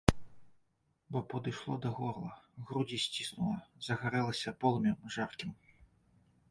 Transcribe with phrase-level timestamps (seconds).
[1.11, 2.31] Бо падышло да горла,
[2.71, 3.59] грудзі сціснула,
[3.91, 5.49] загарэлася полымем жаркім.